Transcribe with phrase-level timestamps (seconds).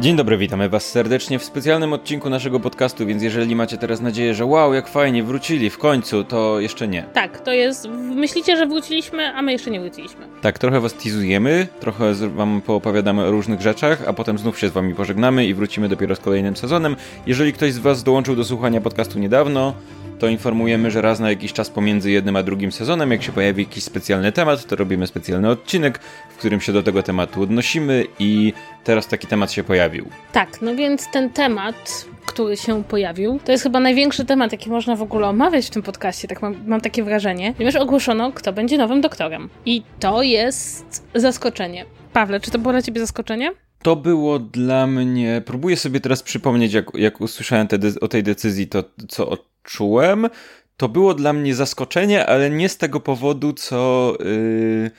[0.00, 4.34] Dzień dobry, witamy Was serdecznie w specjalnym odcinku naszego podcastu, więc jeżeli macie teraz nadzieję,
[4.34, 7.02] że wow, jak fajnie, wrócili w końcu, to jeszcze nie.
[7.02, 7.88] Tak, to jest.
[8.14, 10.26] Myślicie, że wróciliśmy, a my jeszcze nie wróciliśmy.
[10.42, 14.72] Tak, trochę Was teasujemy, trochę Wam poopowiadamy o różnych rzeczach, a potem znów się z
[14.72, 16.96] Wami pożegnamy i wrócimy dopiero z kolejnym sezonem.
[17.26, 19.74] Jeżeli ktoś z Was dołączył do słuchania podcastu niedawno,
[20.18, 23.62] to informujemy, że raz na jakiś czas pomiędzy jednym a drugim sezonem, jak się pojawi
[23.62, 25.98] jakiś specjalny temat, to robimy specjalny odcinek,
[26.30, 28.52] w którym się do tego tematu odnosimy i
[28.84, 30.08] teraz taki temat się pojawił.
[30.32, 34.96] Tak, no więc ten temat, który się pojawił, to jest chyba największy temat, jaki można
[34.96, 38.78] w ogóle omawiać w tym podcaście, tak mam, mam takie wrażenie, ponieważ ogłoszono, kto będzie
[38.78, 39.48] nowym doktorem.
[39.66, 41.84] I to jest zaskoczenie.
[42.12, 43.52] Pawle, czy to było dla ciebie zaskoczenie?
[43.82, 45.42] To było dla mnie.
[45.46, 50.28] Próbuję sobie teraz przypomnieć, jak, jak usłyszałem te, o tej decyzji, to co odczułem.
[50.76, 54.12] To było dla mnie zaskoczenie, ale nie z tego powodu, co.
[54.20, 54.90] Yy,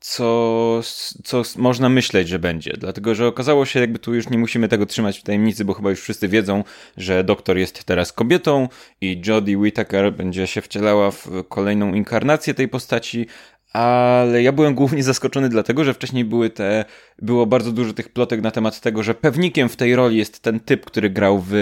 [0.00, 0.80] co,
[1.24, 2.72] co można myśleć, że będzie.
[2.78, 5.90] Dlatego, że okazało się, jakby tu już nie musimy tego trzymać w tajemnicy, bo chyba
[5.90, 6.64] już wszyscy wiedzą,
[6.96, 8.68] że doktor jest teraz kobietą
[9.00, 13.26] i Jodie Whittaker będzie się wcielała w kolejną inkarnację tej postaci,
[13.72, 16.84] ale ja byłem głównie zaskoczony dlatego, że wcześniej były te,
[17.18, 20.60] było bardzo dużo tych plotek na temat tego, że pewnikiem w tej roli jest ten
[20.60, 21.52] typ, który grał w,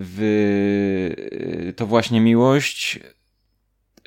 [0.00, 3.00] w to właśnie miłość,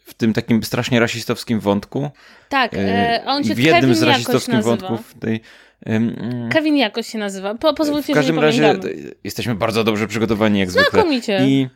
[0.03, 2.09] w tym takim strasznie rasistowskim wątku.
[2.49, 5.41] Tak, e, on się w jednym Kevin z rasistowskich wątków tej.
[5.85, 7.55] Um, Kevin jakoś się nazywa.
[7.55, 8.79] Po, pozwólcie, w każdym razie
[9.23, 10.91] jesteśmy bardzo dobrze przygotowani jak zwykle.
[10.91, 11.39] Znakomicie.
[11.47, 11.69] I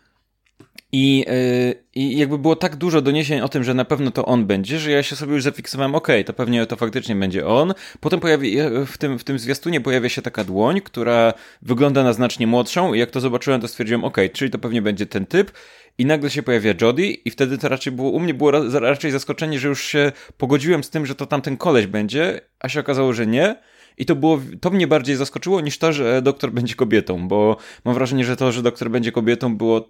[0.97, 4.45] i, yy, I jakby było tak dużo doniesień o tym, że na pewno to on
[4.45, 7.73] będzie, że ja się sobie już zafiksowałem, okej, okay, to pewnie to faktycznie będzie on.
[7.99, 8.57] Potem pojawi,
[8.87, 12.99] w tym, w tym zwiastunie pojawia się taka dłoń, która wygląda na znacznie młodszą i
[12.99, 15.51] jak to zobaczyłem, to stwierdziłem, okej, okay, czyli to pewnie będzie ten typ.
[15.97, 19.59] I nagle się pojawia Jodie i wtedy to raczej było, u mnie było raczej zaskoczenie,
[19.59, 23.27] że już się pogodziłem z tym, że to tamten koleś będzie, a się okazało, że
[23.27, 23.55] nie.
[23.97, 27.93] I to było, to mnie bardziej zaskoczyło niż to, że doktor będzie kobietą, bo mam
[27.95, 29.89] wrażenie, że to, że doktor będzie kobietą było,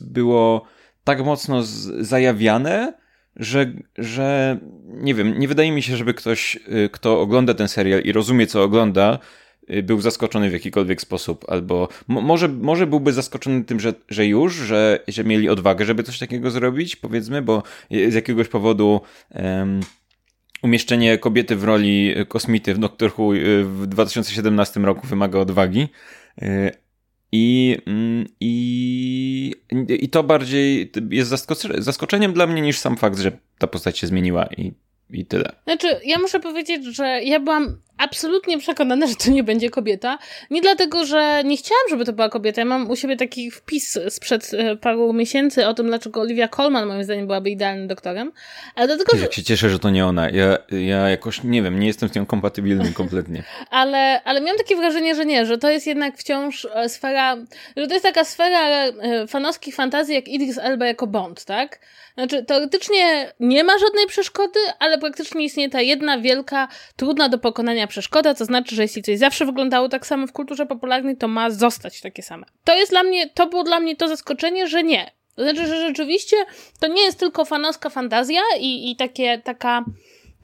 [0.00, 0.62] było
[1.04, 1.62] tak mocno
[2.00, 2.92] zajawiane,
[3.36, 8.00] że, że nie wiem, nie wydaje mi się, żeby ktoś, y, kto ogląda ten serial
[8.00, 9.18] i rozumie, co ogląda,
[9.70, 14.54] y, był zaskoczony w jakikolwiek sposób, albo może, może byłby zaskoczony tym, że, że już,
[14.54, 19.00] że, że mieli odwagę, żeby coś takiego zrobić, powiedzmy, bo z jakiegoś powodu
[19.34, 19.80] um,
[20.66, 25.88] umieszczenie kobiety w roli kosmity w Doctor Who y, w 2017 roku wymaga odwagi.
[26.42, 26.70] Y,
[27.32, 29.54] I, mm, i,
[29.88, 31.34] I to bardziej jest
[31.78, 34.72] zaskoczeniem dla mnie niż sam fakt, że ta postać się zmieniła i,
[35.10, 35.52] i tyle.
[35.64, 40.18] Znaczy, ja muszę powiedzieć, że ja byłam absolutnie przekonana, że to nie będzie kobieta.
[40.50, 42.60] Nie dlatego, że nie chciałam, żeby to była kobieta.
[42.60, 46.88] Ja mam u siebie taki wpis sprzed e, paru miesięcy o tym, dlaczego Olivia Colman
[46.88, 48.32] moim zdaniem byłaby idealnym doktorem.
[48.74, 49.22] Ale dlatego, że...
[49.22, 50.30] Jak się cieszę, że to nie ona.
[50.30, 53.42] Ja, ja jakoś, nie wiem, nie jestem z nią kompatybilny kompletnie.
[53.70, 57.36] ale, ale miałam takie wrażenie, że nie, że to jest jednak wciąż e, sfera,
[57.76, 61.78] że to jest taka sfera e, fanowskich fantazji jak Idris Elba jako Bond, tak?
[62.14, 67.85] Znaczy, teoretycznie nie ma żadnej przeszkody, ale praktycznie istnieje ta jedna wielka, trudna do pokonania
[67.86, 71.50] przeszkoda, to znaczy, że jeśli coś zawsze wyglądało tak samo w kulturze popularnej, to ma
[71.50, 72.46] zostać takie same.
[72.64, 75.10] To jest dla mnie, to było dla mnie to zaskoczenie, że nie.
[75.34, 76.36] To znaczy, że rzeczywiście
[76.80, 79.84] to nie jest tylko fanowska fantazja i, i takie, taka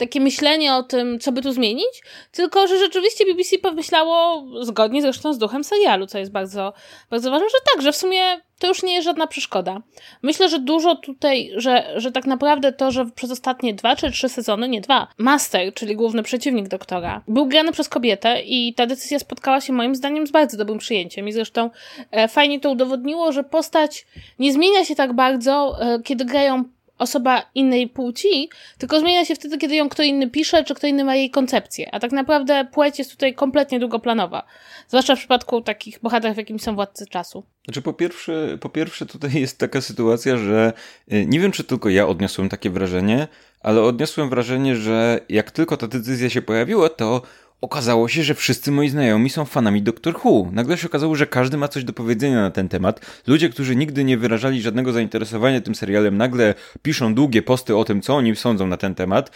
[0.03, 2.03] takie myślenie o tym, co by tu zmienić,
[2.33, 6.73] tylko że rzeczywiście BBC pomyślało, zgodnie zresztą z duchem serialu, co jest bardzo,
[7.11, 9.83] bardzo ważne, że tak, że w sumie to już nie jest żadna przeszkoda.
[10.23, 14.29] Myślę, że dużo tutaj, że, że tak naprawdę to, że przez ostatnie dwa czy trzy
[14.29, 19.19] sezony, nie dwa, Master, czyli główny przeciwnik doktora, był grany przez kobietę i ta decyzja
[19.19, 21.71] spotkała się moim zdaniem z bardzo dobrym przyjęciem i zresztą
[22.11, 24.07] e, fajnie to udowodniło, że postać
[24.39, 26.65] nie zmienia się tak bardzo, e, kiedy grają
[27.03, 28.49] osoba innej płci,
[28.79, 31.95] tylko zmienia się wtedy, kiedy ją kto inny pisze, czy kto inny ma jej koncepcję.
[31.95, 34.47] A tak naprawdę płeć jest tutaj kompletnie długoplanowa.
[34.89, 37.45] Zwłaszcza w przypadku takich bohaterów, jakim są władcy czasu.
[37.65, 40.73] Znaczy, po pierwsze, po pierwsze, tutaj jest taka sytuacja, że
[41.13, 43.29] y, nie wiem, czy tylko ja odniosłem takie wrażenie,
[43.61, 47.23] ale odniosłem wrażenie, że jak tylko ta decyzja się pojawiła, to
[47.63, 50.49] okazało się, że wszyscy moi znajomi są fanami Doctor Who.
[50.53, 53.23] Nagle się okazało, że każdy ma coś do powiedzenia na ten temat.
[53.27, 58.03] Ludzie, którzy nigdy nie wyrażali żadnego zainteresowania tym serialem, nagle piszą długie posty o tym,
[58.03, 59.31] co oni sądzą na ten temat.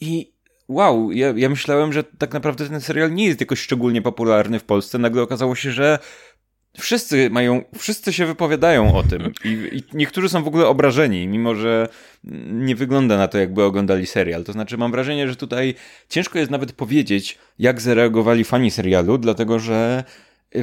[0.00, 0.32] I
[0.68, 4.64] wow, ja, ja myślałem, że tak naprawdę ten serial nie jest jakoś szczególnie popularny w
[4.64, 4.98] Polsce.
[4.98, 5.98] Nagle okazało się, że
[6.78, 11.54] Wszyscy mają, wszyscy się wypowiadają o tym I, i, niektórzy są w ogóle obrażeni, mimo
[11.54, 11.88] że
[12.44, 14.44] nie wygląda na to, jakby oglądali serial.
[14.44, 15.74] To znaczy, mam wrażenie, że tutaj
[16.08, 20.04] ciężko jest nawet powiedzieć, jak zareagowali fani serialu, dlatego że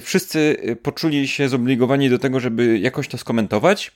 [0.01, 3.91] wszyscy poczuli się zobligowani do tego, żeby jakoś to skomentować.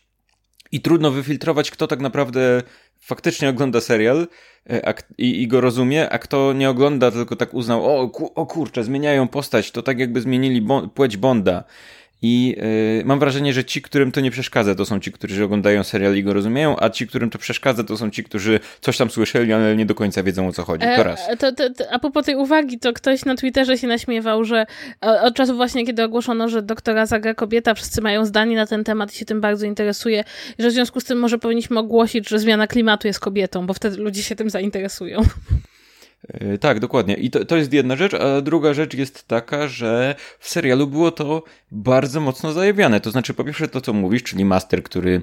[0.71, 2.63] i trudno wyfiltrować, kto tak naprawdę
[2.99, 4.27] faktycznie ogląda serial
[4.69, 8.83] e, i, i, go rozumie, a kto nie ogląda, tylko tak uznał, o, o kurczę,
[8.83, 11.63] zmieniają postać, to tak jakby zmienili bon płeć Bonda.
[12.27, 12.55] I
[12.97, 16.15] yy, mam wrażenie, że ci, którym to nie przeszkadza, to są ci, którzy oglądają serial
[16.15, 19.53] i go rozumieją, a ci, którym to przeszkadza, to są ci, którzy coś tam słyszeli,
[19.53, 20.85] ale nie do końca wiedzą o co chodzi.
[20.95, 21.29] To raz.
[21.29, 24.65] E, to, to, to, a propos tej uwagi, to ktoś na Twitterze się naśmiewał, że
[25.01, 29.13] od czasu właśnie, kiedy ogłoszono, że doktora zagra kobieta, wszyscy mają zdanie na ten temat
[29.13, 30.23] i się tym bardzo interesuje,
[30.59, 33.97] że w związku z tym może powinniśmy ogłosić, że zmiana klimatu jest kobietą, bo wtedy
[33.97, 35.21] ludzie się tym zainteresują.
[36.27, 37.13] E, tak, dokładnie.
[37.15, 41.11] I to, to jest jedna rzecz, a druga rzecz jest taka, że w serialu było
[41.11, 43.01] to bardzo mocno zajawiane.
[43.01, 45.21] To znaczy, po pierwsze to, co mówisz, czyli Master, który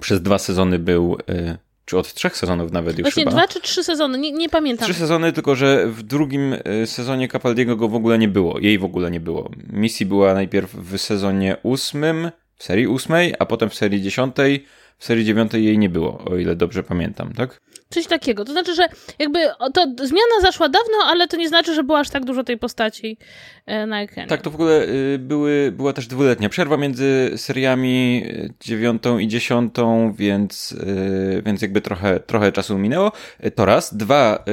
[0.00, 3.30] przez dwa sezony był, e, czy od trzech sezonów nawet już Właśnie chyba.
[3.36, 4.84] dwa czy trzy sezony, nie, nie pamiętam.
[4.88, 8.58] Trzy sezony, tylko że w drugim e, sezonie Capaldiego go w ogóle nie było.
[8.58, 9.50] Jej w ogóle nie było.
[9.72, 14.64] Misji była najpierw w sezonie ósmym, w serii ósmej, a potem w serii dziesiątej.
[14.98, 17.60] W serii dziewiątej jej nie było, o ile dobrze pamiętam, tak?
[17.90, 18.44] Coś takiego.
[18.44, 18.88] To znaczy, że
[19.18, 19.38] jakby
[19.74, 23.18] to zmiana zaszła dawno, ale to nie znaczy, że było aż tak dużo tej postaci
[23.66, 24.28] e, na ekranie.
[24.28, 29.28] Tak, to w ogóle y, były, była też dwuletnia przerwa między seriami y, dziewiątą i
[29.28, 33.12] dziesiątą, więc, y, więc jakby trochę, trochę czasu minęło.
[33.54, 33.96] To raz.
[33.96, 34.44] Dwa,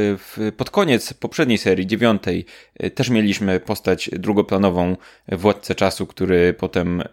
[0.57, 2.45] pod koniec poprzedniej serii, dziewiątej,
[2.95, 7.03] też mieliśmy postać drugoplanową, władcę czasu, który potem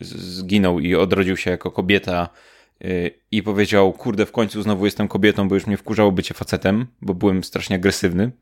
[0.00, 2.28] zginął i odrodził się jako kobieta
[3.30, 7.14] i powiedział, kurde, w końcu znowu jestem kobietą, bo już mnie wkurzało bycie facetem, bo
[7.14, 8.32] byłem strasznie agresywny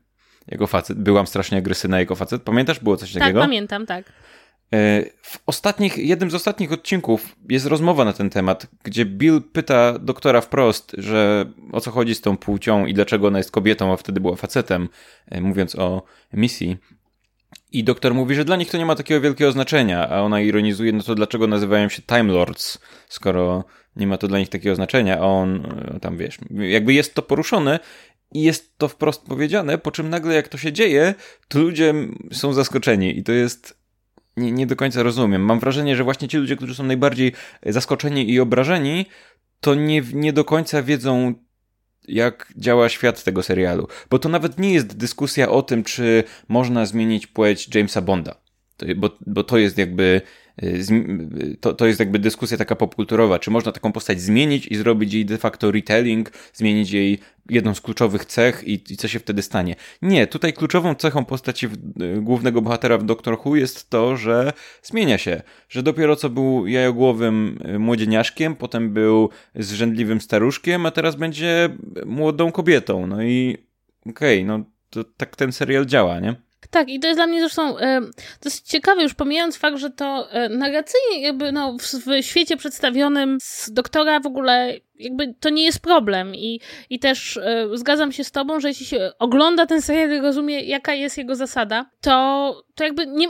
[0.47, 0.97] jako facet.
[0.97, 2.41] Byłam strasznie agresywna jako facet.
[2.41, 2.79] Pamiętasz?
[2.79, 3.39] Było coś tak, takiego?
[3.39, 4.05] Tak, pamiętam, tak.
[4.73, 9.99] E, w ostatnich, jednym z ostatnich odcinków jest rozmowa na ten temat, gdzie Bill pyta
[9.99, 13.97] doktora wprost, że o co chodzi z tą płcią i dlaczego ona jest kobietą, a
[13.97, 14.89] wtedy była facetem,
[15.27, 16.03] e, mówiąc o
[16.33, 16.77] misji.
[17.71, 20.91] I doktor mówi, że dla nich to nie ma takiego wielkiego znaczenia, a ona ironizuje,
[20.91, 22.79] no to dlaczego nazywają się Time Lords,
[23.09, 23.63] skoro
[23.95, 25.65] nie ma to dla nich takiego znaczenia, a on
[25.95, 27.79] e, tam wiesz, jakby jest to poruszone
[28.33, 31.13] i jest to wprost powiedziane, po czym nagle jak to się dzieje,
[31.47, 31.93] to ludzie
[32.31, 33.81] są zaskoczeni i to jest
[34.37, 35.41] nie, nie do końca rozumiem.
[35.45, 37.31] Mam wrażenie, że właśnie ci ludzie, którzy są najbardziej
[37.65, 39.05] zaskoczeni i obrażeni,
[39.59, 41.33] to nie, nie do końca wiedzą,
[42.11, 43.87] jak działa świat tego serialu.
[44.09, 48.35] Bo to nawet nie jest dyskusja o tym, czy można zmienić płeć Jamesa Bonda.
[48.95, 50.21] Bo, bo to jest jakby
[50.63, 55.13] Y, to, to jest jakby dyskusja taka popkulturowa, czy można taką postać zmienić i zrobić
[55.13, 57.19] jej de facto retelling, zmienić jej
[57.49, 59.75] jedną z kluczowych cech i, i co się wtedy stanie.
[60.01, 64.53] Nie, tutaj kluczową cechą postaci w, y, głównego bohatera w Doctor Who jest to, że
[64.83, 71.15] zmienia się, że dopiero co był jajogłowym y, młodzieniaszkiem, potem był zrzędliwym staruszkiem, a teraz
[71.15, 71.69] będzie
[72.05, 73.07] młodą kobietą.
[73.07, 73.57] No i
[74.09, 76.50] okej, okay, no to tak ten serial działa, nie?
[76.71, 78.01] Tak, i to jest dla mnie zresztą e,
[78.41, 83.37] dosyć ciekawe, już pomijając fakt, że to e, narracyjnie jakby no, w, w świecie przedstawionym
[83.41, 84.73] z doktora w ogóle
[85.03, 88.85] jakby to nie jest problem i, i też e, zgadzam się z tobą, że jeśli
[88.85, 93.27] się ogląda ten serial i rozumie, jaka jest jego zasada, to, to jakby nie,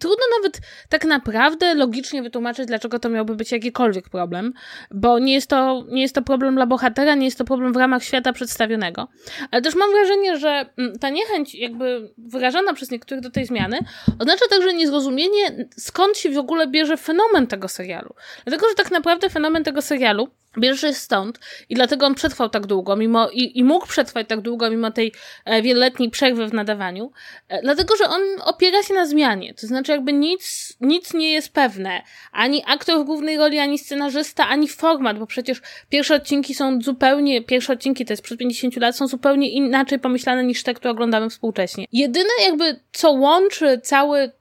[0.00, 4.52] trudno nawet tak naprawdę logicznie wytłumaczyć, dlaczego to miałby być jakikolwiek problem,
[4.90, 7.76] bo nie jest to, nie jest to problem dla bohatera, nie jest to problem w
[7.76, 9.08] ramach świata przedstawionego.
[9.50, 13.78] Ale też mam wrażenie, że mm, ta niechęć jakby wyrażana przez niektórych do tej zmiany
[14.18, 18.14] oznacza także niezrozumienie, skąd się w ogóle bierze fenomen tego serialu.
[18.44, 21.38] Dlatego, że tak naprawdę fenomen tego serialu bierze się stąd
[21.68, 25.12] i dlatego on przetrwał tak długo, mimo i, i mógł przetrwać tak długo, mimo tej
[25.44, 27.12] e, wieloletniej przerwy w nadawaniu,
[27.48, 29.54] e, dlatego, że on opiera się na zmianie.
[29.54, 32.02] To znaczy, jakby nic, nic nie jest pewne.
[32.32, 37.42] Ani aktor w głównej roli, ani scenarzysta, ani format, bo przecież pierwsze odcinki są zupełnie,
[37.42, 41.30] pierwsze odcinki to jest przed 50 lat, są zupełnie inaczej pomyślane niż te, które oglądamy
[41.30, 41.86] współcześnie.
[41.92, 44.32] Jedyne jakby, co łączy cały,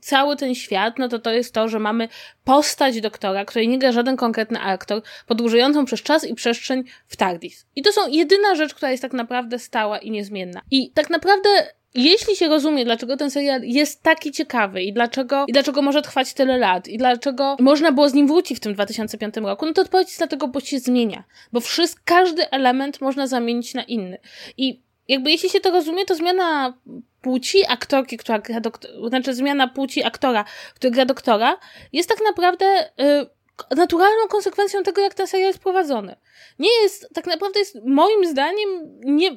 [0.00, 2.08] cały ten świat, no to to jest to, że mamy
[2.44, 5.02] postać doktora, której nie gra żaden konkretny aktor,
[5.48, 7.66] podróżującą przez czas i przestrzeń w TARDIS.
[7.76, 10.60] I to są jedyna rzecz, która jest tak naprawdę stała i niezmienna.
[10.70, 11.48] I tak naprawdę
[11.94, 16.34] jeśli się rozumie, dlaczego ten serial jest taki ciekawy i dlaczego, i dlaczego może trwać
[16.34, 19.82] tyle lat i dlaczego można było z nim wrócić w tym 2005 roku, no to
[19.82, 21.24] odpowiedź jest dlatego, bo się zmienia.
[21.52, 24.18] Bo wszystko, każdy element można zamienić na inny.
[24.56, 26.78] I jakby jeśli się to rozumie, to zmiana
[27.20, 31.56] płci aktorki, która gra doktora, znaczy zmiana płci aktora, który gra doktora,
[31.92, 33.37] jest tak naprawdę y,
[33.76, 36.16] naturalną konsekwencją tego, jak ten serial jest prowadzony.
[36.58, 38.68] Nie jest, tak naprawdę jest, moim zdaniem,
[39.04, 39.30] nie,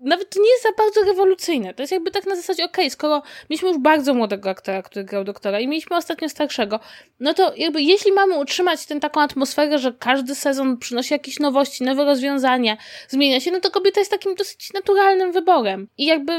[0.00, 1.74] nawet to nie jest za bardzo rewolucyjne.
[1.74, 5.04] To jest jakby tak na zasadzie, okej, okay, skoro mieliśmy już bardzo młodego aktora, który
[5.04, 6.80] grał doktora i mieliśmy ostatnio starszego,
[7.20, 11.84] no to jakby jeśli mamy utrzymać tę taką atmosferę, że każdy sezon przynosi jakieś nowości,
[11.84, 12.76] nowe rozwiązania,
[13.08, 15.88] zmienia się, no to kobieta jest takim dosyć naturalnym wyborem.
[15.98, 16.32] I jakby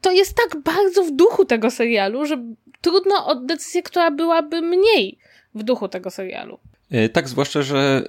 [0.00, 2.44] to jest tak bardzo w duchu tego serialu, że
[2.80, 5.18] trudno o decyzję, która byłaby mniej
[5.58, 6.58] w duchu tego serialu.
[7.12, 8.02] Tak, zwłaszcza, że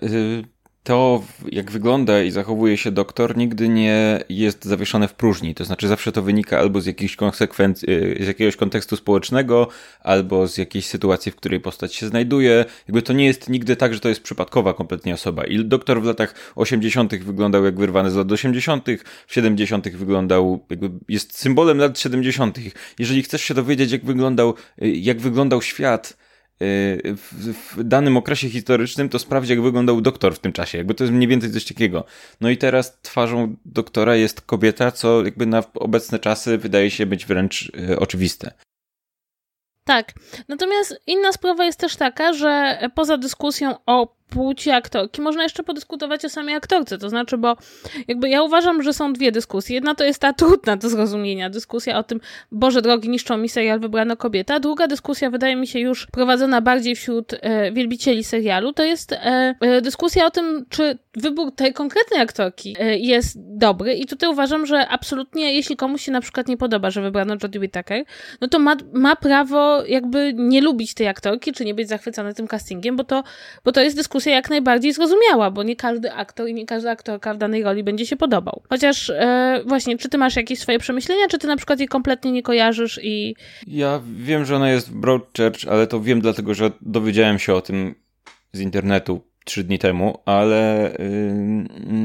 [0.84, 5.56] to, jak wygląda i zachowuje się doktor, nigdy nie jest zawieszone w próżni.
[5.56, 7.88] To znaczy, zawsze to wynika albo z jakichś konsekwencji,
[8.20, 9.68] z jakiegoś kontekstu społecznego,
[10.00, 12.66] albo z jakiejś sytuacji, w której postać się znajduje.
[12.88, 15.46] Jakby to nie jest nigdy tak, że to jest przypadkowa kompletnie osoba.
[15.46, 17.16] I doktor w latach 80.
[17.16, 18.88] wyglądał jak wyrwany z lat 80.,
[19.28, 19.90] w 70.
[19.90, 22.60] wyglądał, jakby jest symbolem lat 70.
[23.00, 26.18] Jeżeli chcesz się dowiedzieć, jak wyglądał, jak wyglądał świat,
[26.60, 30.78] w, w, danym okresie historycznym, to sprawdź, jak wyglądał doktor w tym czasie.
[30.78, 32.04] Jakby to jest mniej więcej coś takiego.
[32.42, 37.26] No i teraz twarzą doktora jest kobieta, co jakby na obecne czasy wydaje się być
[37.26, 38.52] wręcz y, oczywiste.
[39.84, 40.14] Tak.
[40.48, 46.26] Natomiast inna sprawa jest też taka, że poza dyskusją o płci aktorki, można jeszcze podyskutować
[46.26, 46.98] o samej aktorce.
[46.98, 47.58] To znaczy, bo
[48.08, 49.76] jakby ja uważam, że są dwie dyskusje.
[49.76, 52.20] Jedna to jest ta trudna do zrozumienia, dyskusja o tym,
[52.52, 54.60] Boże drogi, niszczą mi serial, wybrano kobieta.
[54.60, 59.56] Druga dyskusja wydaje mi się już prowadzona bardziej wśród e, wielbicieli serialu, to jest e,
[59.62, 64.66] e, dyskusja o tym, czy wybór tej konkretnej aktorki e, jest dobry i tutaj uważam,
[64.66, 68.04] że absolutnie, jeśli komuś się na przykład nie podoba, że wybrano Jodie Whittaker,
[68.42, 72.48] no to ma, ma prawo jakby nie lubić tej aktorki, czy nie być zachwycony tym
[72.48, 73.24] castingiem, bo to,
[73.66, 76.92] bo to jest dyskusja dyskusja jak najbardziej zrozumiała, bo nie każdy aktor i nie każda
[76.92, 78.62] aktorka w danej roli będzie się podobał.
[78.70, 82.32] Chociaż e, właśnie, czy ty masz jakieś swoje przemyślenia, czy ty na przykład jej kompletnie
[82.32, 83.36] nie kojarzysz i...
[83.68, 87.62] Ja wiem, że ona jest w Broadchurch, ale to wiem dlatego, że dowiedziałem się o
[87.62, 87.96] tym
[88.54, 90.92] z internetu trzy dni temu, ale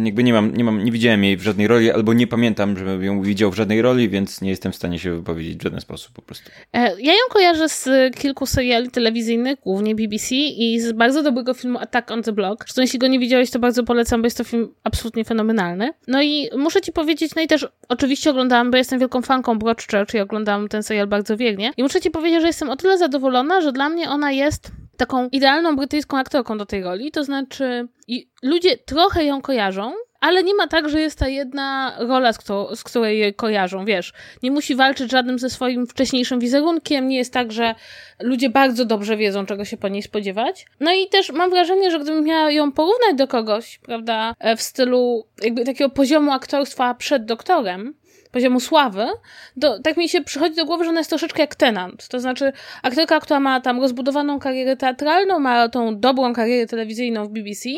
[0.05, 3.05] jakby nie mam, nie mam, nie widziałem jej w żadnej roli, albo nie pamiętam, żebym
[3.05, 6.13] ją widział w żadnej roli, więc nie jestem w stanie się wypowiedzieć w żaden sposób
[6.13, 6.51] po prostu.
[6.73, 11.79] E, ja ją kojarzę z kilku seriali telewizyjnych, głównie BBC i z bardzo dobrego filmu
[11.79, 12.65] Attack on the Block.
[12.65, 15.91] Zresztą jeśli go nie widziałeś, to bardzo polecam, bo jest to film absolutnie fenomenalny.
[16.09, 20.15] No i muszę ci powiedzieć, no i też oczywiście oglądałam, bo jestem wielką fanką Broadchurch
[20.15, 21.73] i oglądałam ten serial bardzo wiernie.
[21.77, 25.29] I muszę ci powiedzieć, że jestem o tyle zadowolona, że dla mnie ona jest taką
[25.29, 29.93] idealną brytyjską aktorką do tej roli, to znaczy i ludzie trochę ją kojarzą,
[30.25, 33.85] ale nie ma tak, że jest ta jedna rola, z, kto, z której jej kojarzą,
[33.85, 34.13] wiesz.
[34.43, 37.75] Nie musi walczyć żadnym ze swoim wcześniejszym wizerunkiem, nie jest tak, że
[38.21, 40.67] ludzie bardzo dobrze wiedzą, czego się po niej spodziewać.
[40.81, 44.63] No i też mam wrażenie, że gdybym miała ją porównać do kogoś, prawda, e, w
[44.63, 47.95] stylu jakby takiego poziomu aktorstwa przed doktorem,
[48.35, 49.07] poziomu sławy,
[49.61, 52.09] to tak mi się przychodzi do głowy, że ona jest troszeczkę jak Tenant.
[52.09, 57.29] To znaczy aktorka, która ma tam rozbudowaną karierę teatralną, ma tą dobrą karierę telewizyjną w
[57.29, 57.69] BBC,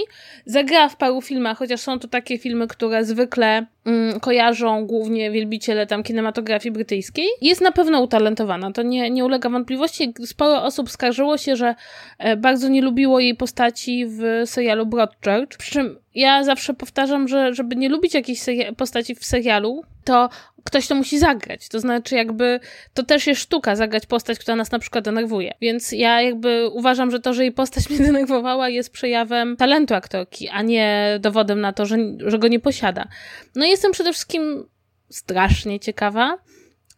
[0.47, 5.87] zagrała w paru filmach, chociaż są to takie filmy, które zwykle mm, kojarzą głównie wielbiciele
[5.87, 7.27] tam kinematografii brytyjskiej.
[7.41, 10.15] Jest na pewno utalentowana, to nie, nie ulega wątpliwości.
[10.25, 11.75] Sporo osób skarżyło się, że
[12.19, 17.55] e, bardzo nie lubiło jej postaci w serialu Broadchurch, przy czym ja zawsze powtarzam, że
[17.55, 18.41] żeby nie lubić jakiejś
[18.77, 20.29] postaci w serialu, to
[20.67, 21.69] ktoś to musi zagrać.
[21.69, 22.61] To znaczy, jakby
[22.95, 25.53] to też jest sztuka, zagrać postać, która nas na przykład denerwuje.
[25.61, 30.49] Więc ja jakby uważam, że to, że jej postać mnie denerwowała, jest przejawem talentu aktorki,
[30.49, 33.09] a nie dowodem na to, że, że go nie posiada.
[33.55, 34.69] No i jestem przede wszystkim
[35.11, 36.39] strasznie ciekawa,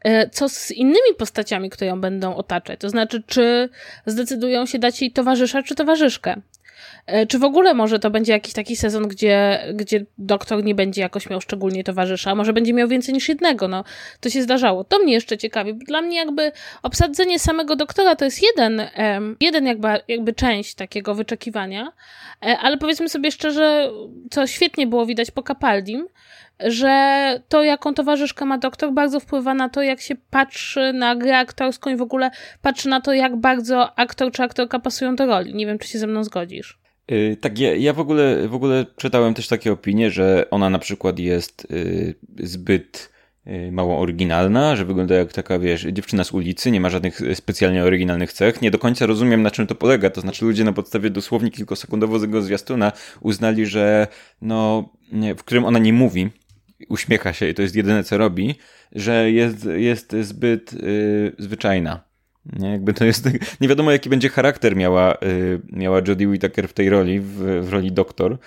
[0.05, 2.81] e, co z innymi postaciami, które ją będą otaczać.
[2.81, 3.69] To znaczy, czy
[4.07, 6.41] zdecydują się dać jej towarzysza czy towarzyszkę.
[7.07, 11.01] E, czy w ogóle może to będzie jakiś taki sezon, gdzie, gdzie doktor nie będzie
[11.01, 13.85] jakoś miał szczególnie towarzysza, może będzie miał więcej niż jednego, no
[14.21, 14.85] to się zdarzało.
[14.85, 16.53] To mnie jeszcze ciekawi, dla mnie jakby
[16.83, 18.83] obsadzenie samego doktora to jest jeden,
[19.41, 21.93] jeden jakby, jakby część takiego wyczekiwania,
[22.47, 23.91] e, ale powiedzmy sobie szczerze,
[24.31, 26.09] co świetnie było widać po Capaldim,
[26.67, 31.39] że to, jaką towarzyszkę ma doktor, bardzo wpływa na to, jak się patrzy na grę
[31.39, 32.31] aktorską i w ogóle
[32.63, 35.55] patrzy na to, jak bardzo aktor czy aktorka pasują do roli.
[35.55, 36.79] Nie wiem, czy się ze mną zgodzisz.
[37.09, 40.79] Yy, tak, ja, ja w, ogóle, w ogóle czytałem też takie opinie, że ona na
[40.79, 42.15] przykład jest yy,
[42.47, 43.13] zbyt
[43.47, 47.85] yy, mało oryginalna, że wygląda jak taka, wiesz, dziewczyna z ulicy, nie ma żadnych specjalnie
[47.85, 48.63] oryginalnych cech.
[48.63, 50.11] Nie do końca rozumiem, na czym to polega.
[50.11, 54.07] To znaczy, ludzie na podstawie dosłownie kilkusekundowego zwiastuna uznali, że
[54.43, 56.31] no, nie, w którym ona nie mówi,
[56.89, 58.55] uśmiecha się i to jest jedyne, co robi,
[58.93, 62.09] że jest, jest zbyt yy, zwyczajna.
[62.53, 63.29] Nie, jakby to jest,
[63.61, 67.69] nie wiadomo jaki będzie charakter miała, yy, miała Jodie Whittaker w tej roli, w, w
[67.73, 68.39] roli doktor,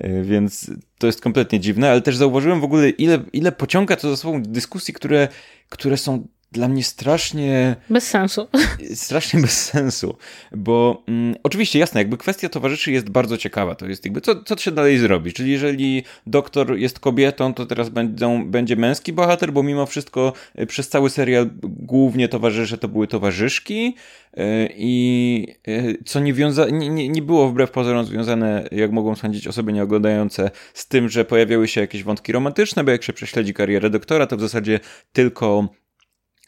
[0.00, 4.10] yy, więc to jest kompletnie dziwne, ale też zauważyłem w ogóle ile, ile pociąga to
[4.10, 5.28] za sobą dyskusji, które,
[5.68, 7.76] które są dla mnie strasznie.
[7.90, 8.48] Bez sensu.
[8.94, 10.16] Strasznie bez sensu.
[10.52, 13.74] Bo mm, oczywiście, jasne, jakby kwestia towarzyszy jest bardzo ciekawa.
[13.74, 15.32] To jest jakby, co, co się dalej zrobi?
[15.32, 20.66] Czyli jeżeli doktor jest kobietą, to teraz będą, będzie męski bohater, bo mimo wszystko y,
[20.66, 23.94] przez cały serial głównie towarzysze to były towarzyszki.
[24.38, 29.14] Y, I y, co nie, wiąza, nie, nie, nie było wbrew pozorom związane, jak mogą
[29.14, 33.54] sądzić osoby nieoglądające, z tym, że pojawiały się jakieś wątki romantyczne, bo jak się prześledzi
[33.54, 34.80] karierę doktora, to w zasadzie
[35.12, 35.68] tylko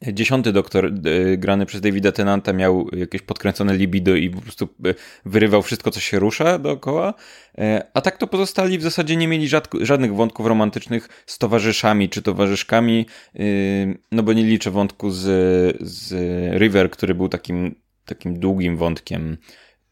[0.07, 4.95] Dziesiąty doktor e, grany przez Davida Tenanta miał jakieś podkręcone libido i po prostu e,
[5.25, 7.15] wyrywał wszystko, co się rusza dookoła.
[7.59, 9.49] E, a tak to pozostali w zasadzie nie mieli
[9.81, 13.07] żadnych wątków romantycznych z towarzyszami czy towarzyszkami,
[14.13, 15.23] no bo nie liczę wątku z,
[15.81, 16.13] z
[16.61, 19.37] River, który był takim, takim długim wątkiem,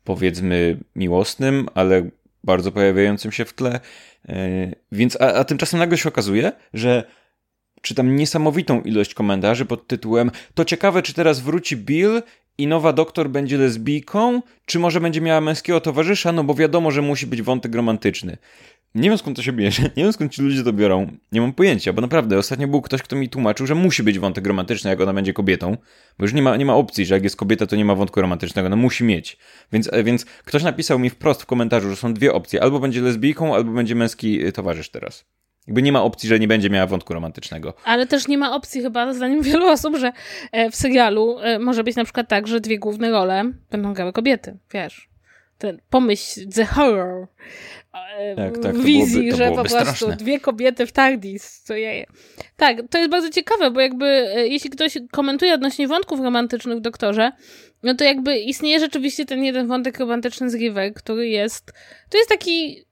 [0.04, 2.10] powiedzmy miłosnym, ale
[2.44, 3.80] bardzo pojawiającym się w tle.
[4.92, 7.04] Więc, a, a tymczasem nagle się okazuje, że
[7.82, 12.22] czytam niesamowitą ilość komentarzy pod tytułem To ciekawe, czy teraz wróci Bill
[12.58, 17.02] i nowa doktor będzie lesbijką, czy może będzie miała męskiego towarzysza, no bo wiadomo, że
[17.02, 18.36] musi być wątek romantyczny.
[18.94, 21.52] Nie wiem skąd to się bierze, nie wiem skąd ci ludzie to biorą, nie mam
[21.52, 25.00] pojęcia, bo naprawdę ostatnio był ktoś, kto mi tłumaczył, że musi być wątek romantyczny, jak
[25.00, 25.76] ona będzie kobietą,
[26.18, 28.20] bo już nie ma, nie ma opcji, że jak jest kobieta, to nie ma wątku
[28.20, 29.38] romantycznego, no musi mieć.
[29.72, 33.00] Więc, e, więc ktoś napisał mi wprost w komentarzu, że są dwie opcje, albo będzie
[33.00, 35.24] lesbijką, albo będzie męski e, towarzysz teraz.
[35.70, 37.74] Jakby nie ma opcji, że nie będzie miała wątku romantycznego.
[37.84, 40.12] Ale też nie ma opcji chyba, zdaniem wielu osób, że
[40.52, 44.12] e, w serialu e, może być na przykład tak, że dwie główne role będą grały
[44.12, 45.08] kobiety, wiesz.
[45.58, 47.26] Ten pomyśl, the horror
[48.18, 50.16] e, tak, tak, wizji, byłoby, że po prostu straszne.
[50.16, 52.06] dwie kobiety w TARDIS, co je.
[52.56, 54.06] Tak, to jest bardzo ciekawe, bo jakby
[54.48, 57.32] jeśli ktoś komentuje odnośnie wątków romantycznych w Doktorze,
[57.82, 61.72] no to jakby istnieje rzeczywiście ten jeden wątek romantyczny z River, który jest,
[62.08, 62.84] to jest taki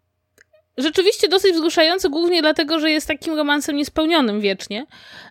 [0.78, 4.86] rzeczywiście dosyć wzruszający, głównie dlatego, że jest takim romansem niespełnionym wiecznie.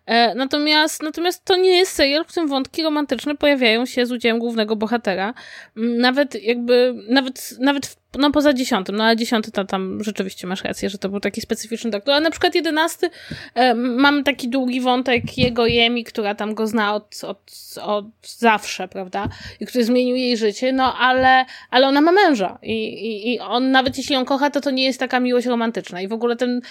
[0.06, 4.40] E, natomiast, natomiast to nie jest serial, w którym wątki romantyczne pojawiają się z udziałem
[4.40, 5.34] głównego bohatera.
[5.76, 10.64] Nawet jakby, nawet, nawet w no poza dziesiątym, no ale dziesiąty to tam rzeczywiście masz
[10.64, 13.10] rację, że to był taki specyficzny doktor, a na przykład jedenasty
[13.56, 18.88] e, mam taki długi wątek jego Jemi, która tam go zna od, od, od zawsze,
[18.88, 22.60] prawda, i który zmienił jej życie, no ale, ale ona ma męża.
[22.62, 26.02] I, i, i on nawet jeśli ją kocha, to to nie jest taka miłość romantyczna.
[26.02, 26.62] I w ogóle ten,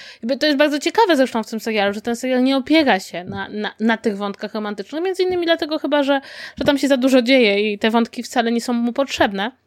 [0.40, 3.48] to jest bardzo ciekawe zresztą w tym serialu, że ten serial nie opiera się na,
[3.48, 6.20] na, na tych wątkach romantycznych, między innymi dlatego chyba, że,
[6.58, 9.65] że tam się za dużo dzieje i te wątki wcale nie są mu potrzebne.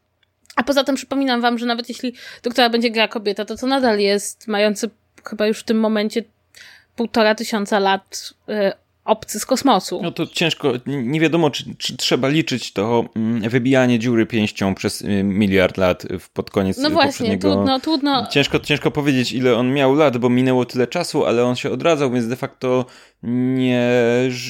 [0.60, 2.14] A poza tym przypominam wam, że nawet jeśli
[2.44, 4.90] doktora będzie grała kobieta, to to nadal jest mający
[5.26, 6.24] chyba już w tym momencie
[6.96, 8.72] półtora tysiąca lat y,
[9.06, 10.00] obcy z kosmosu.
[10.04, 15.02] No to ciężko, nie wiadomo, czy, czy trzeba liczyć to mm, wybijanie dziury pięścią przez
[15.02, 18.28] y, miliard lat pod koniec No właśnie, trudno, trudno.
[18.28, 22.12] Ciężko, ciężko powiedzieć, ile on miał lat, bo minęło tyle czasu, ale on się odradzał,
[22.12, 22.86] więc de facto
[23.24, 23.90] nie,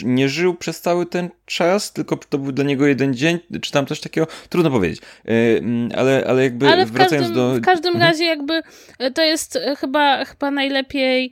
[0.03, 3.86] nie żył przez cały ten czas, tylko to był dla niego jeden dzień, czy tam
[3.86, 5.01] coś takiego, trudno powiedzieć.
[5.01, 7.53] Y, mm, ale, ale jakby ale w wracając każdym, do...
[7.53, 8.12] W każdym mhm.
[8.12, 8.62] razie jakby
[8.99, 11.32] e, to jest e, chyba, chyba najlepiej,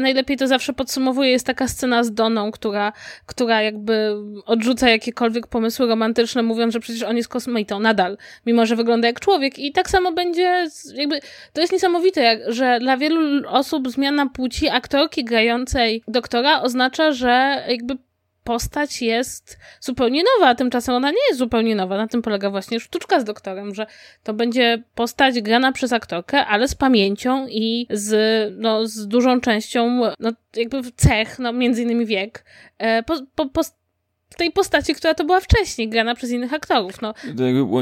[0.00, 2.92] najlepiej to zawsze podsumowuje, jest taka scena z Doną, która,
[3.26, 4.16] która jakby
[4.46, 8.16] odrzuca jakiekolwiek pomysły romantyczne, mówiąc, że przecież on jest kosmitą nadal,
[8.46, 11.20] mimo że wygląda jak człowiek i tak samo będzie, jakby
[11.52, 16.73] to jest niesamowite, że dla wielu osób zmiana płci aktorki grającej doktora oznacza,
[17.12, 17.96] że jakby
[18.44, 21.96] postać jest zupełnie nowa, a tymczasem ona nie jest zupełnie nowa.
[21.96, 23.86] Na tym polega właśnie sztuczka z doktorem, że
[24.22, 28.14] to będzie postać grana przez aktorkę, ale z pamięcią i z,
[28.58, 32.44] no, z dużą częścią no, jakby cech, no, między innymi wiek,
[32.78, 33.62] e, po, po, po
[34.36, 37.02] tej postaci, która to była wcześniej, grana przez innych aktorów.
[37.02, 37.14] No.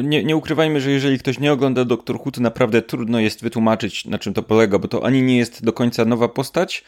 [0.03, 4.05] Nie, nie ukrywajmy, że jeżeli ktoś nie ogląda Doktor Who, to naprawdę trudno jest wytłumaczyć,
[4.05, 6.85] na czym to polega, bo to ani nie jest do końca nowa postać,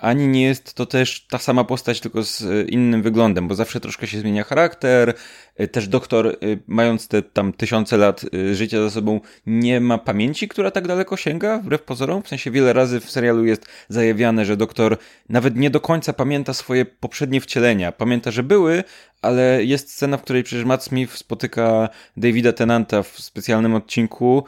[0.00, 3.80] ani nie jest to też ta sama postać, tylko z e, innym wyglądem, bo zawsze
[3.80, 5.14] troszkę się zmienia charakter.
[5.56, 10.70] E, też doktor, mając te tam tysiące lat życia za sobą, nie ma pamięci, która
[10.70, 12.22] tak daleko sięga, wbrew pozorom.
[12.22, 14.96] W sensie wiele razy w serialu jest zajawiane, że doktor
[15.28, 17.92] nawet nie do końca pamięta swoje poprzednie wcielenia.
[17.92, 18.84] Pamięta, że były,
[19.22, 24.44] ale jest scena, w której przecież Matt Smith spotyka Davida Tenanta w specjalnym odcinku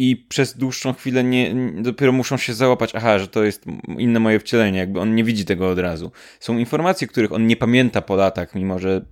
[0.00, 3.64] i przez dłuższą chwilę nie, dopiero muszą się załapać, aha, że to jest
[3.98, 6.12] inne moje wcielenie, jakby on nie widzi tego od razu.
[6.40, 9.04] Są informacje, których on nie pamięta po latach, mimo że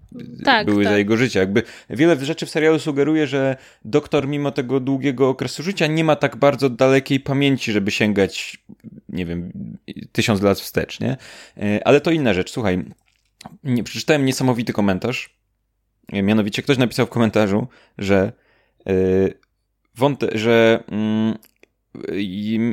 [0.44, 0.92] tak, były tak.
[0.92, 1.40] za jego życia.
[1.40, 6.16] Jakby wiele rzeczy w serialu sugeruje, że doktor mimo tego długiego okresu życia nie ma
[6.16, 8.58] tak bardzo dalekiej pamięci, żeby sięgać,
[9.08, 9.52] nie wiem,
[10.12, 11.16] tysiąc lat wstecz, nie?
[11.56, 12.50] E, ale to inna rzecz.
[12.50, 12.84] Słuchaj,
[13.64, 15.38] nie, przeczytałem niesamowity komentarz.
[16.12, 18.32] Mianowicie ktoś napisał w komentarzu, że
[18.86, 19.47] yy,
[19.98, 21.38] wąt- że mm,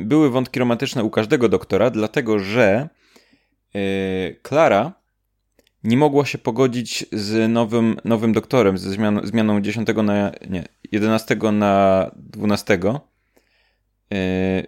[0.08, 2.90] były wątki romantyczne u każdego doktora, dlatego że
[4.42, 4.92] Klara yy,
[5.90, 11.36] nie mogła się pogodzić z nowym, nowym doktorem, ze zmianą, zmianą 10 na, nie, 11
[11.52, 12.80] na 12,
[14.12, 14.18] yy,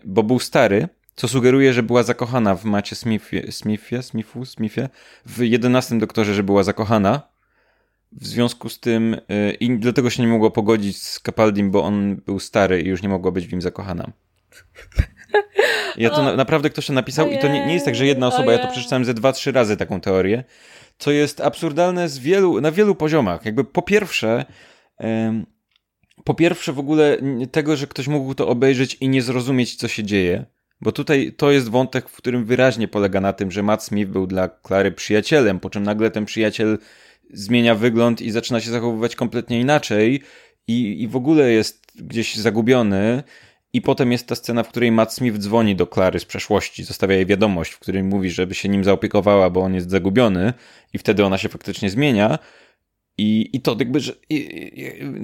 [0.05, 4.89] bo był stary, co sugeruje, że była zakochana w Macie Smithie, Smithie, Smithu, Smithie,
[5.25, 7.36] w 11 doktorze, że była zakochana,
[8.11, 12.15] w związku z tym y, i dlatego się nie mogło pogodzić z Capaldim, bo on
[12.15, 14.11] był stary i już nie mogła być w nim zakochana.
[15.97, 18.27] Ja to na, naprawdę ktoś to napisał i to nie, nie jest tak, że jedna
[18.27, 20.43] osoba, ja to przeczytałem ze dwa, trzy razy taką teorię,
[20.97, 23.45] co jest absurdalne z wielu, na wielu poziomach.
[23.45, 24.45] Jakby po pierwsze,
[26.23, 27.17] po pierwsze w ogóle
[27.51, 30.45] tego, że ktoś mógł to obejrzeć i nie zrozumieć, co się dzieje.
[30.81, 34.27] Bo tutaj to jest wątek, w którym wyraźnie polega na tym, że Matt Smith był
[34.27, 36.77] dla Klary przyjacielem, po czym nagle ten przyjaciel
[37.33, 40.21] zmienia wygląd i zaczyna się zachowywać kompletnie inaczej
[40.67, 43.23] i, i w ogóle jest gdzieś zagubiony.
[43.73, 47.15] I potem jest ta scena, w której Matt Smith dzwoni do Klary z przeszłości, zostawia
[47.15, 50.53] jej wiadomość, w której mówi, żeby się nim zaopiekowała, bo on jest zagubiony,
[50.93, 52.39] i wtedy ona się faktycznie zmienia.
[53.17, 54.35] I, i to jakby, że, i,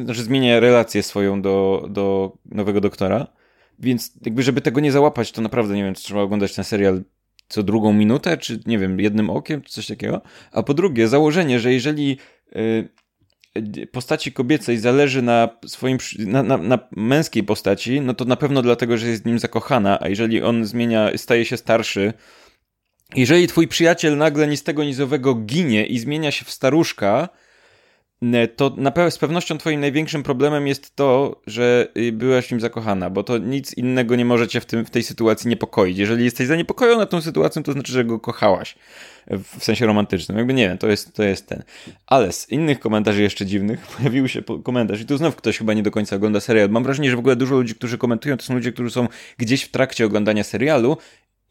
[0.09, 3.27] i, zmienia relację swoją do, do nowego doktora.
[3.79, 7.03] Więc jakby, żeby tego nie załapać, to naprawdę nie wiem, czy trzeba oglądać ten serial
[7.53, 10.21] co drugą minutę, czy nie wiem, jednym okiem, czy coś takiego.
[10.51, 12.17] A po drugie, założenie, że jeżeli
[12.55, 18.61] y, postaci kobiecej zależy na swoim, na, na, na, męskiej postaci, no to na pewno
[18.61, 22.13] dlatego, że jest nim zakochana, a jeżeli on zmienia, staje się starszy,
[23.15, 27.29] jeżeli twój przyjaciel nagle ni z tego nizowego ginie i zmienia się w staruszka,
[28.55, 32.59] to na pewno z pewnością twoim największym problemem jest to, że y, byłaś w nim
[32.59, 35.97] zakochana, bo to nic innego nie może cię w, tym, w tej sytuacji niepokoić.
[35.97, 38.75] Jeżeli jesteś zaniepokojona tą sytuacją, to znaczy, że go kochałaś
[39.27, 40.37] w sensie romantycznym.
[40.37, 41.63] Jakby nie wiem, to jest, to jest ten.
[42.07, 45.83] Ale z innych komentarzy jeszcze dziwnych pojawił się komentarz i tu znów ktoś chyba nie
[45.83, 46.69] do końca ogląda serial.
[46.69, 49.07] Mam wrażenie, że w ogóle dużo ludzi, którzy komentują, to są ludzie, którzy są
[49.37, 50.97] gdzieś w trakcie oglądania serialu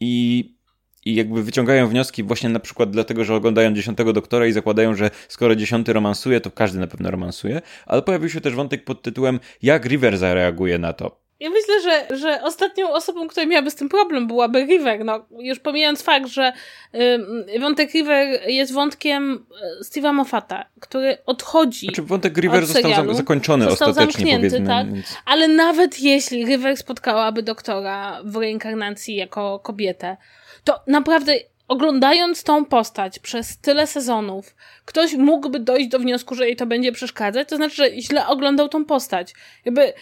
[0.00, 0.61] i
[1.04, 5.10] i jakby wyciągają wnioski właśnie na przykład dlatego, że oglądają dziesiątego doktora i zakładają, że
[5.28, 9.40] skoro dziesiąty romansuje, to każdy na pewno romansuje, ale pojawił się też wątek pod tytułem
[9.62, 11.22] jak River zareaguje na to.
[11.42, 15.04] Ja myślę, że, że ostatnią osobą, która miałaby z tym problem, byłaby River.
[15.04, 16.52] No, już pomijając fakt, że
[17.54, 19.46] y, wątek River jest wątkiem
[19.80, 21.86] y, Steve'a Moffata, który odchodzi.
[21.86, 24.66] Znaczy, wątek River został za, zakończony został ostatecznie, zamknięty.
[24.66, 24.92] Tak?
[24.92, 25.06] Więc...
[25.24, 30.16] Ale nawet jeśli River spotkałaby doktora w reinkarnacji jako kobietę,
[30.64, 31.34] to naprawdę
[31.68, 36.92] oglądając tą postać przez tyle sezonów, ktoś mógłby dojść do wniosku, że jej to będzie
[36.92, 39.34] przeszkadzać, to znaczy, że źle oglądał tą postać.
[39.64, 39.92] Jakby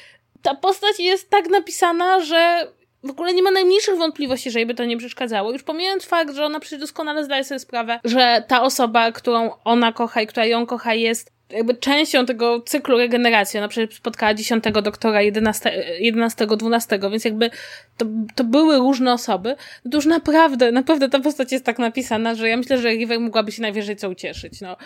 [0.42, 2.68] ta postać jest tak napisana, że
[3.04, 5.52] w ogóle nie ma najmniejszych wątpliwości, że jej by to nie przeszkadzało.
[5.52, 9.92] Już pomijając fakt, że ona przecież doskonale zdaje sobie sprawę, że ta osoba, którą ona
[9.92, 13.58] kocha i która ją kocha jest jakby częścią tego cyklu regeneracji.
[13.58, 17.50] Ona przecież spotkała dziesiątego doktora, 11, 11, 12, więc jakby
[17.96, 19.56] to, to były różne osoby.
[19.90, 23.52] To już naprawdę, naprawdę ta postać jest tak napisana, że ja myślę, że River mogłaby
[23.52, 24.60] się najwyżej co ucieszyć.
[24.60, 24.76] No.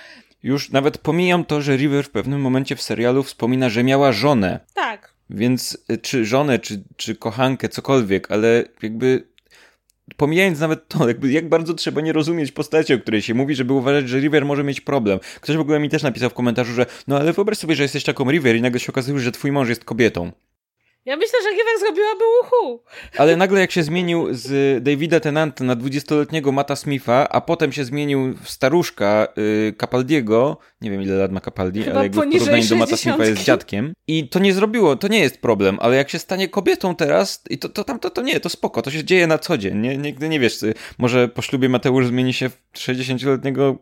[0.43, 4.61] Już nawet pomijam to, że River w pewnym momencie w serialu wspomina, że miała żonę.
[4.75, 5.15] Tak.
[5.31, 9.34] Więc y, czy żonę, czy, czy kochankę, cokolwiek, ale jakby
[10.17, 13.73] pomijając nawet to, jakby jak bardzo trzeba nie rozumieć postaci, o której się mówi, żeby
[13.73, 15.19] uważać, że River może mieć problem.
[15.41, 18.05] Ktoś w ogóle mi też napisał w komentarzu, że no ale wyobraź sobie, że jesteś
[18.05, 20.33] taką River i nagle się okazuje, że twój mąż jest kobietą.
[21.05, 22.83] Ja myślę, że Giewek zrobiłaby uhu.
[23.19, 27.85] Ale nagle jak się zmienił z Davida Tennanta na 20-letniego Mata Smitha, a potem się
[27.85, 32.33] zmienił w staruszka y, Capaldiego, nie wiem ile lat ma Capaldi, Chyba ale jakby w
[32.33, 33.93] porównaniu do Mata Smitha jest dziadkiem.
[34.07, 37.59] I to nie zrobiło, to nie jest problem, ale jak się stanie kobietą teraz, i
[37.59, 39.79] to, to tam to, to nie, to spoko, to się dzieje na co dzień.
[39.79, 40.59] Nie, nigdy nie wiesz,
[40.99, 43.79] może po ślubie Mateusz zmieni się w 60-letniego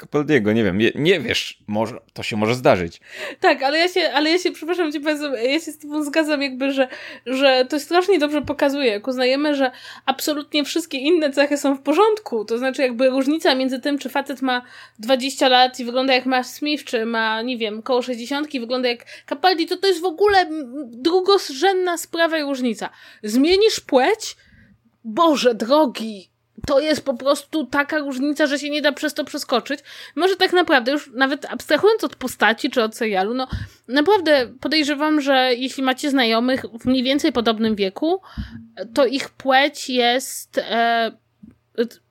[0.00, 3.00] Capaldiego, nie wiem, nie, nie, wiesz, może, to się może zdarzyć.
[3.40, 5.00] Tak, ale ja się, ale ja się, przepraszam cię
[5.42, 6.88] ja się z tobą zgadzam jakby, że,
[7.26, 9.70] że to strasznie dobrze pokazuje, jak uznajemy, że
[10.06, 14.42] absolutnie wszystkie inne cechy są w porządku, to znaczy jakby różnica między tym, czy facet
[14.42, 14.62] ma
[14.98, 18.88] 20 lat i wygląda jak Matt Smith, czy ma, nie wiem, koło 60 i wygląda
[18.88, 20.46] jak Capaldi, to to jest w ogóle
[20.84, 22.90] drugozrzędna sprawa i różnica.
[23.22, 24.36] Zmienisz płeć?
[25.04, 26.33] Boże drogi,
[26.66, 29.80] to jest po prostu taka różnica, że się nie da przez to przeskoczyć.
[30.16, 33.48] Może tak naprawdę, już nawet abstrahując od postaci czy od serialu, no
[33.88, 38.20] naprawdę podejrzewam, że jeśli macie znajomych w mniej więcej podobnym wieku,
[38.94, 41.12] to ich płeć jest e,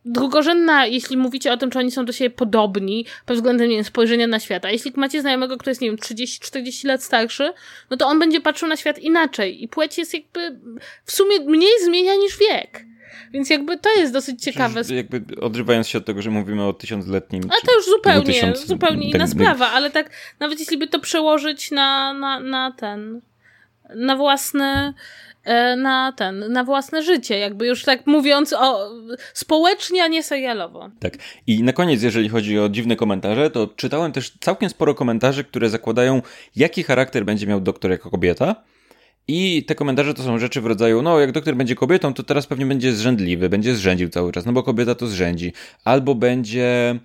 [0.06, 3.84] drugorzędna, jeśli mówicie o tym, czy oni są do siebie podobni pod względem nie wiem,
[3.84, 4.66] spojrzenia na świat.
[4.66, 7.54] A jeśli macie znajomego, który jest, nie wiem, 30-40 lat starszy,
[7.90, 9.64] no to on będzie patrzył na świat inaczej.
[9.64, 10.60] I płeć jest jakby
[11.06, 12.86] w sumie mniej zmienia niż wiek.
[13.34, 14.82] Więc jakby to jest dosyć ciekawe.
[14.90, 17.44] jakby odrywając się od tego, że mówimy o tysiącletnim.
[17.44, 21.72] A to już zupełnie, zupełnie inna tak, sprawa, ale tak nawet jeśli by to przełożyć
[21.72, 23.22] na, na, na ten,
[23.96, 24.94] na własny
[25.44, 28.90] e, na ten, na własne życie, jakby już tak mówiąc o
[29.34, 30.90] społecznie, a nie serialowo.
[31.00, 31.14] Tak.
[31.48, 35.70] I na koniec, jeżeli chodzi o dziwne komentarze, to czytałem też całkiem sporo komentarzy, które
[35.70, 36.22] zakładają,
[36.56, 38.56] jaki charakter będzie miał doktor jako kobieta.
[39.28, 42.48] I te komentarze to są rzeczy w rodzaju, no jak doktor będzie kobietą, to teraz
[42.48, 45.54] pewnie będzie zrzędliwy, będzie zrzędził cały czas, no bo kobieta to zrzędzi.
[45.84, 47.00] Albo będzie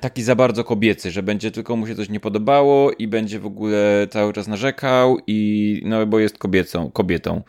[0.00, 3.46] taki za bardzo kobiecy, że będzie tylko mu się coś nie podobało i będzie w
[3.46, 7.42] ogóle cały czas narzekał i no bo jest kobiecą, kobietą.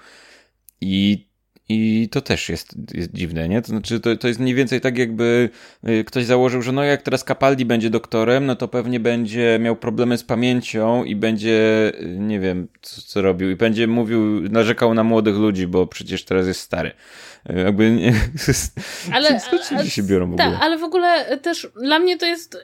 [0.82, 1.25] I,
[1.70, 3.62] i to też jest, jest dziwne, nie?
[3.62, 5.50] To znaczy, to, to jest mniej więcej tak, jakby
[5.88, 9.76] y, ktoś założył, że no jak teraz Capaldi będzie doktorem, no to pewnie będzie miał
[9.76, 14.94] problemy z pamięcią i będzie, y, nie wiem, co, co robił, i będzie mówił, narzekał
[14.94, 16.92] na młodych ludzi, bo przecież teraz jest stary.
[17.50, 18.14] Y, jakby nie,
[19.14, 20.58] ale, skąd się biorą w ogóle?
[20.62, 22.58] Ale w ogóle też dla mnie to jest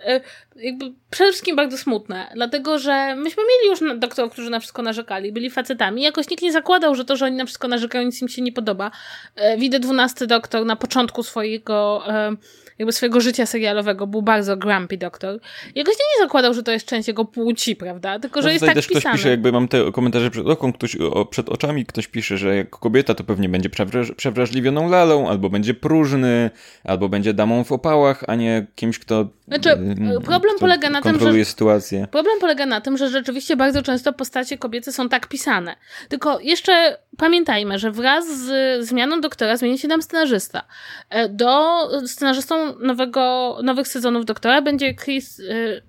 [0.56, 5.32] jakby przede wszystkim bardzo smutne, dlatego że myśmy mieli już doktorów, którzy na wszystko narzekali,
[5.32, 6.02] byli facetami.
[6.02, 8.52] Jakoś nikt nie zakładał, że to, że oni na wszystko narzekają, nic im się nie
[8.52, 8.92] podoba.
[9.36, 12.36] E, widzę dwunasty doktor na początku swojego e,
[12.82, 15.40] jakby swojego życia serialowego był bardzo grumpy doktor.
[15.76, 18.20] Jakoś nie zakładał, że to jest część jego płci, prawda?
[18.20, 19.02] Tylko, że no jest tak też pisane.
[19.02, 22.56] ktoś pisze, jakby mam te komentarze przed oką, ktoś, o, przed oczami ktoś pisze, że
[22.56, 26.50] jako kobieta to pewnie będzie przewraż, przewrażliwioną lalą, albo będzie próżny,
[26.84, 31.20] albo będzie damą w opałach, a nie kimś, kto znaczy, y, problem polega na tym,
[31.20, 32.08] że sytuację.
[32.12, 35.76] Problem polega na tym, że rzeczywiście bardzo często postacie kobiece są tak pisane.
[36.10, 40.64] Tylko jeszcze pamiętajmy, że wraz z zmianą doktora zmieni się nam scenarzysta.
[41.10, 41.78] E, do
[42.08, 45.42] scenarzystą nowego, nowych sezonów doktora będzie Chris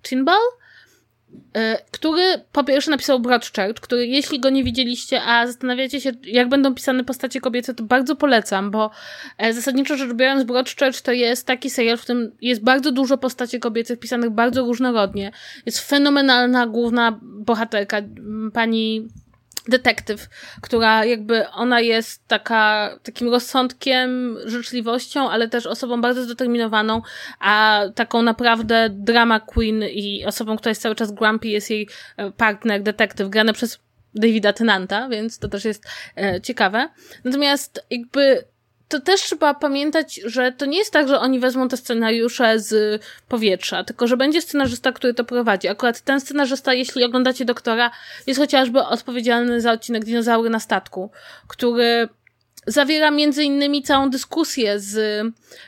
[0.08, 0.61] Chinball, E,
[1.90, 6.74] który po pierwsze napisał Broadchurch, który jeśli go nie widzieliście, a zastanawiacie się, jak będą
[6.74, 8.90] pisane postacie kobiece, to bardzo polecam, bo
[9.38, 13.60] e, zasadniczo rzecz biorąc, Broadchurch to jest taki serial, w którym jest bardzo dużo postaci
[13.60, 15.32] kobiecych pisanych bardzo różnorodnie.
[15.66, 18.02] Jest fenomenalna główna bohaterka,
[18.52, 19.08] pani
[19.68, 20.28] detektyw,
[20.60, 27.02] która jakby ona jest taka, takim rozsądkiem, życzliwością, ale też osobą bardzo zdeterminowaną,
[27.40, 32.30] a taką naprawdę drama queen i osobą, która jest cały czas grumpy jest jej e,
[32.30, 33.78] partner, detektyw, grany przez
[34.14, 36.88] Davida Tenanta, więc to też jest e, ciekawe.
[37.24, 38.44] Natomiast jakby
[38.92, 43.02] to też trzeba pamiętać, że to nie jest tak, że oni wezmą te scenariusze z
[43.28, 45.68] powietrza, tylko że będzie scenarzysta, który to prowadzi.
[45.68, 47.90] Akurat ten scenarzysta, jeśli oglądacie doktora,
[48.26, 51.10] jest chociażby odpowiedzialny za odcinek Dinozaury na statku,
[51.48, 52.08] który
[52.66, 55.22] zawiera między innymi całą dyskusję z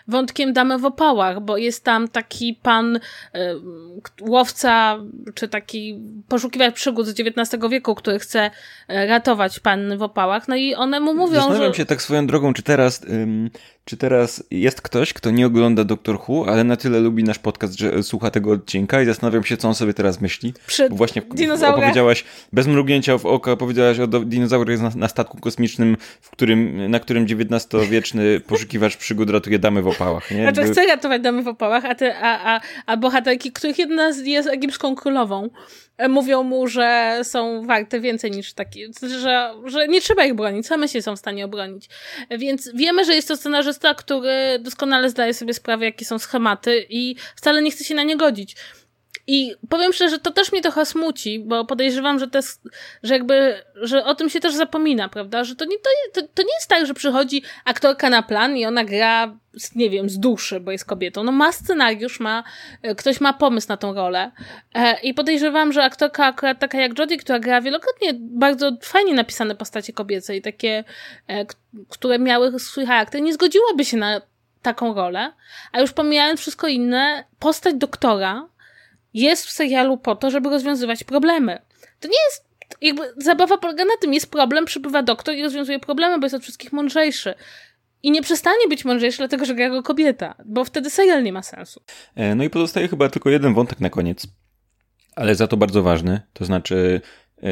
[0.08, 3.00] wątkiem damy w opałach, bo jest tam taki pan y,
[4.20, 4.98] łowca,
[5.34, 8.50] czy taki poszukiwacz przygód z XIX wieku, który chce
[8.88, 11.76] e, ratować pan w opałach, no i one mu mówią, Zastanawiam że...
[11.76, 13.02] się tak swoją drogą, czy teraz
[13.84, 17.78] czy teraz jest ktoś, kto nie ogląda Doctor Who, ale na tyle lubi nasz podcast,
[17.78, 20.54] że słucha tego odcinka i zastanawiam się, co on sobie teraz myśli.
[20.66, 21.22] Przy Bo właśnie
[21.68, 27.00] opowiedziałaś, bez mrugnięcia w oko, opowiedziałaś o dinozaurach na, na, statku kosmicznym, w którym, na
[27.00, 30.30] którym XIX-wieczny poszukiwacz przygód ratuje damy w opałach.
[30.30, 30.42] Nie?
[30.42, 34.48] Znaczy chce ratować damy w opałach, a, te, a, a, a bohaterki, których jedna jest
[34.48, 35.50] egipską królową,
[36.08, 38.84] mówią mu, że są warte więcej niż taki,
[39.20, 41.88] że, że nie trzeba ich bronić, same się są w stanie obronić.
[42.30, 47.16] Więc wiemy, że jest to scenarzysta, który doskonale zdaje sobie sprawę, jakie są schematy i
[47.36, 48.56] wcale nie chce się na nie godzić.
[49.26, 52.40] I powiem szczerze, że to też mnie trochę smuci, bo podejrzewam, że, te,
[53.02, 55.44] że jakby, że o tym się też zapomina, prawda?
[55.44, 58.66] Że to nie, to, to, to nie jest tak, że przychodzi aktorka na plan i
[58.66, 59.36] ona gra,
[59.74, 61.24] nie wiem, z duszy, bo jest kobietą.
[61.24, 62.44] No ma scenariusz, ma,
[62.82, 64.30] e, ktoś ma pomysł na tą rolę.
[64.74, 69.54] E, I podejrzewam, że aktorka akurat taka jak Jodie, która gra wielokrotnie bardzo fajnie napisane
[69.54, 70.84] postacie kobiece i takie,
[71.28, 71.46] e,
[71.88, 74.20] które miały swój charakter, nie zgodziłaby się na
[74.62, 75.32] taką rolę.
[75.72, 78.48] A już pomijając wszystko inne, postać doktora,
[79.14, 81.58] jest w serialu po to, żeby rozwiązywać problemy.
[82.00, 82.44] To nie jest
[82.80, 86.42] jakby zabawa polega na tym, jest problem, przybywa doktor i rozwiązuje problemy, bo jest od
[86.42, 87.34] wszystkich mądrzejszy.
[88.02, 91.42] I nie przestanie być mądrzejszy, dlatego że gra go kobieta, bo wtedy serial nie ma
[91.42, 91.80] sensu.
[92.14, 94.26] E, no i pozostaje chyba tylko jeden wątek na koniec,
[95.16, 97.00] ale za to bardzo ważny, to znaczy
[97.42, 97.48] e,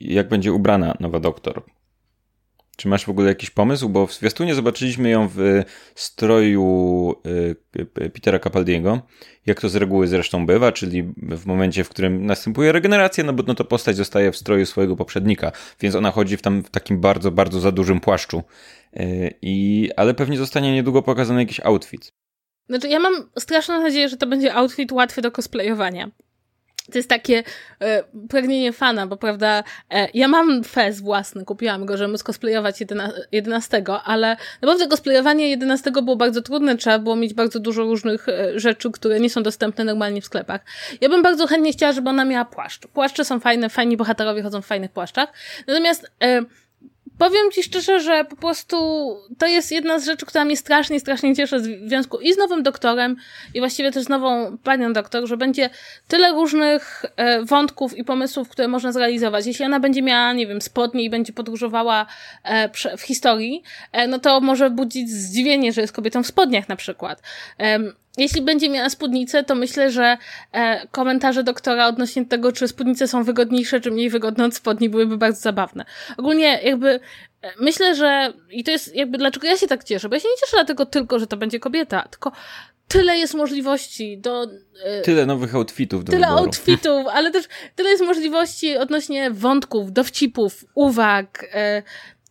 [0.00, 1.62] jak będzie ubrana nowa doktor.
[2.76, 3.88] Czy masz w ogóle jakiś pomysł?
[3.88, 5.62] Bo w zwiastunie zobaczyliśmy ją w
[5.94, 9.00] stroju y, Petera Capaldiego,
[9.46, 13.42] jak to z reguły zresztą bywa, czyli w momencie, w którym następuje regeneracja, no bo
[13.46, 17.00] no to postać zostaje w stroju swojego poprzednika, więc ona chodzi w, tam, w takim
[17.00, 18.42] bardzo, bardzo za dużym płaszczu.
[18.96, 22.12] Y, I, ale pewnie zostanie niedługo pokazany jakiś outfit.
[22.68, 26.10] Znaczy, ja mam straszną nadzieję, że to będzie outfit łatwy do cosplayowania
[26.92, 27.42] to jest takie
[27.80, 32.76] e, pragnienie fana, bo prawda, e, ja mam fez własny, kupiłam go, żeby móc cosplayować
[33.32, 38.60] 11, ale naprawdę cosplayowanie 11 było bardzo trudne, trzeba było mieć bardzo dużo różnych e,
[38.60, 40.60] rzeczy, które nie są dostępne normalnie w sklepach.
[41.00, 42.86] Ja bym bardzo chętnie chciała, żeby ona miała płaszcz.
[42.86, 45.32] Płaszcze są fajne, fajni bohaterowie chodzą w fajnych płaszczach,
[45.66, 46.42] natomiast e,
[47.18, 48.76] Powiem ci szczerze, że po prostu
[49.38, 52.62] to jest jedna z rzeczy, która mnie strasznie, strasznie cieszy w związku i z nowym
[52.62, 53.16] doktorem,
[53.54, 55.70] i właściwie też z nową panią doktor, że będzie
[56.08, 59.46] tyle różnych e, wątków i pomysłów, które można zrealizować.
[59.46, 62.06] Jeśli ona będzie miała, nie wiem, spodnie i będzie podróżowała
[62.44, 66.76] e, w historii, e, no to może budzić zdziwienie, że jest kobietą w spodniach na
[66.76, 67.22] przykład
[68.16, 70.18] jeśli będzie miała spódnicę, to myślę, że
[70.52, 75.16] e, komentarze doktora odnośnie tego, czy spódnice są wygodniejsze, czy mniej wygodne od spodni, byłyby
[75.16, 75.84] bardzo zabawne.
[76.16, 77.00] Ogólnie jakby
[77.60, 80.40] myślę, że i to jest jakby dlaczego ja się tak cieszę, bo ja się nie
[80.40, 82.32] cieszę dlatego tylko, że to będzie kobieta, tylko
[82.88, 84.46] tyle jest możliwości do...
[84.84, 86.44] E, tyle nowych outfitów do Tyle wyboru.
[86.44, 91.82] outfitów, ale też tyle jest możliwości odnośnie wątków, dowcipów, uwag, e,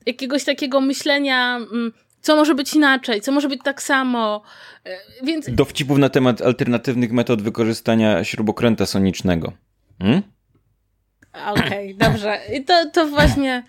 [0.06, 1.94] jakiegoś takiego myślenia, mm,
[2.26, 4.42] co może być inaczej, co może być tak samo,
[4.86, 5.46] e, więc...
[5.50, 9.54] Dowcipów na temat alternatywnych metod wykorzystania śrubokręta sonicznego.
[10.00, 10.22] Hmm?
[11.48, 12.40] Okej, okay, dobrze.
[12.54, 13.64] I to, to właśnie...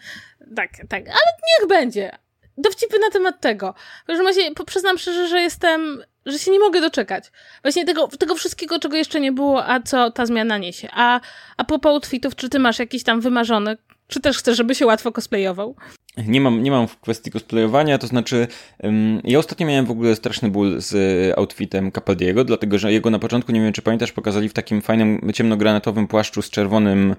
[0.57, 2.19] Tak, tak, ale niech będzie.
[2.59, 3.75] Dowcipy na temat tego.
[4.05, 7.33] W każdym razie przyznam szczerze, że jestem że się nie mogę doczekać.
[7.63, 10.89] Właśnie tego, tego wszystkiego, czego jeszcze nie było, a co ta zmiana niesie.
[10.93, 11.21] A,
[11.57, 13.77] a propos outfitów, czy ty masz jakiś tam wymarzony,
[14.09, 15.77] czy też chcesz, żeby się łatwo cosplayował?
[16.17, 18.47] Nie mam, nie mam w kwestii cosplayowania, to znaczy
[18.83, 20.95] um, ja ostatnio miałem w ogóle straszny ból z
[21.39, 25.31] outfitem Capaldiego, dlatego że jego na początku, nie wiem czy pamiętasz, pokazali w takim fajnym
[25.35, 27.17] ciemnogranatowym płaszczu z czerwonym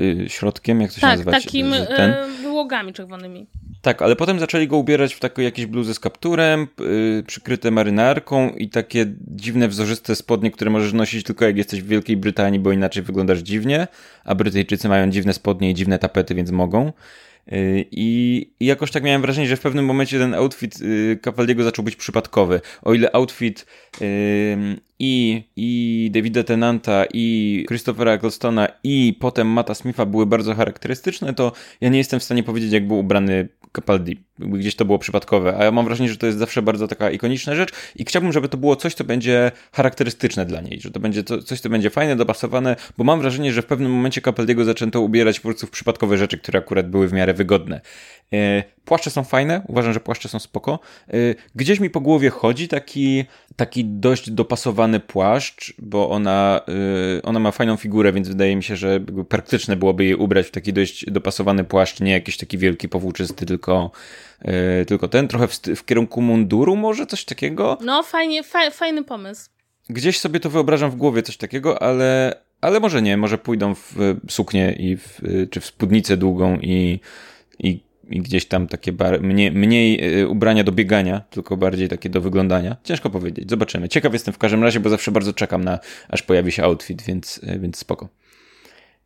[0.00, 1.32] y, środkiem, jak to się tak, nazywa?
[1.32, 2.10] takim ten?
[2.10, 3.46] Y, wyłogami czerwonymi.
[3.82, 8.50] Tak, ale potem zaczęli go ubierać w takie jakieś bluzy z kapturem, yy, przykryte marynarką
[8.50, 12.72] i takie dziwne, wzorzyste spodnie, które możesz nosić tylko jak jesteś w Wielkiej Brytanii, bo
[12.72, 13.86] inaczej wyglądasz dziwnie,
[14.24, 16.92] a Brytyjczycy mają dziwne spodnie i dziwne tapety, więc mogą.
[17.52, 21.64] Y, I, I jakoś tak miałem wrażenie, że w pewnym momencie ten outfit y, Capaldiego
[21.64, 22.60] zaczął być przypadkowy.
[22.82, 23.66] O ile outfit
[24.98, 31.52] i, i Davida Tenanta, i Christophera Ecclestona, i potem Mata Smitha były bardzo charakterystyczne, to
[31.80, 34.27] ja nie jestem w stanie powiedzieć, jak był ubrany Capaldi.
[34.38, 37.54] Gdzieś to było przypadkowe, a ja mam wrażenie, że to jest zawsze bardzo taka ikoniczna
[37.54, 41.24] rzecz i chciałbym, żeby to było coś, co będzie charakterystyczne dla niej, że to będzie
[41.24, 45.00] to, coś, co będzie fajne, dopasowane, bo mam wrażenie, że w pewnym momencie Capaldiego zaczęto
[45.00, 47.80] ubierać po prostu w przypadkowe rzeczy, które akurat były w miarę wygodne.
[48.32, 50.78] E, płaszcze są fajne, uważam, że płaszcze są spoko.
[51.08, 51.12] E,
[51.54, 53.24] gdzieś mi po głowie chodzi taki,
[53.56, 56.60] taki dość dopasowany płaszcz, bo ona,
[57.18, 60.50] e, ona ma fajną figurę, więc wydaje mi się, że praktyczne byłoby jej ubrać w
[60.50, 63.90] taki dość dopasowany płaszcz, nie jakiś taki wielki, powłóczysty, tylko,
[64.86, 67.78] tylko ten, trochę w, w kierunku munduru może, coś takiego.
[67.84, 69.50] No fajnie, fa fajny pomysł.
[69.90, 73.94] Gdzieś sobie to wyobrażam w głowie, coś takiego, ale, ale może nie, może pójdą w
[74.28, 75.20] suknię i w,
[75.50, 77.00] czy w spódnicę długą i,
[77.58, 82.20] i i gdzieś tam takie bar, mniej, mniej ubrania do biegania, tylko bardziej takie do
[82.20, 82.76] wyglądania.
[82.84, 83.88] Ciężko powiedzieć, zobaczymy.
[83.88, 87.40] Ciekaw jestem w każdym razie, bo zawsze bardzo czekam na, aż pojawi się outfit, więc,
[87.58, 88.08] więc spoko.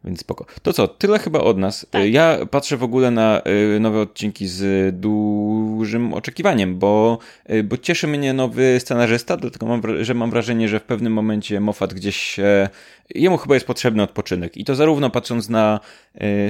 [0.04, 0.46] Więc spoko.
[0.62, 1.86] To co, tyle chyba od nas.
[1.90, 2.12] Tak.
[2.12, 3.42] Ja patrzę w ogóle na
[3.76, 7.18] y, nowe odcinki z dużym oczekiwaniem, bo,
[7.50, 11.60] y, bo cieszy mnie nowy scenarzysta, dlatego mam, że mam wrażenie, że w pewnym momencie
[11.60, 12.68] Moffat gdzieś się,
[13.14, 14.56] jemu chyba jest potrzebny odpoczynek.
[14.56, 15.80] I to zarówno patrząc na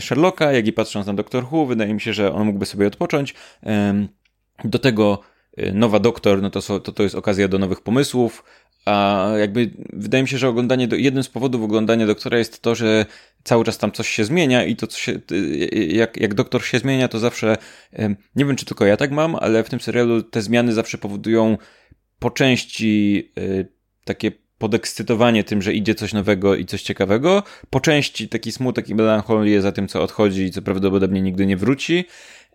[0.00, 3.34] Sherlocka, jak i patrząc na Doctor Who, wydaje mi się, że on mógłby sobie odpocząć.
[4.64, 5.20] Do tego
[5.74, 8.44] nowa doktor, no to, to, to jest okazja do nowych pomysłów,
[8.84, 12.74] a jakby wydaje mi się, że oglądanie, do, jednym z powodów oglądania doktora jest to,
[12.74, 13.06] że
[13.44, 15.20] cały czas tam coś się zmienia i to, co się,
[15.88, 17.56] jak, jak doktor się zmienia, to zawsze,
[18.36, 21.58] nie wiem czy tylko ja tak mam, ale w tym serialu te zmiany zawsze powodują
[22.18, 23.68] po części y,
[24.04, 28.94] takie podekscytowanie tym, że idzie coś nowego i coś ciekawego, po części taki smutek i
[28.94, 32.04] melancholię za tym, co odchodzi i co prawdopodobnie nigdy nie wróci.